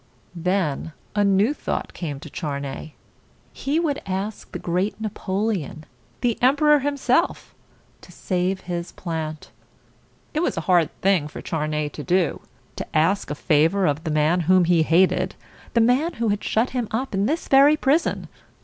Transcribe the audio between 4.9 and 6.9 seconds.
Napoleon, the em per or